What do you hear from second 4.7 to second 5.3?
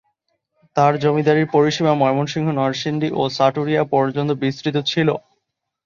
ছিল।